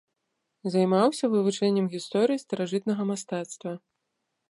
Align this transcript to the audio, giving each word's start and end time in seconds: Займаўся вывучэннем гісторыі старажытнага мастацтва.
Займаўся 0.75 1.29
вывучэннем 1.35 1.91
гісторыі 1.97 2.43
старажытнага 2.47 3.03
мастацтва. 3.15 3.79